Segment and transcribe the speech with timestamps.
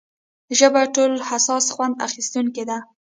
[0.57, 2.77] ژبه ټولو حساس خوند اخیستونکې ده.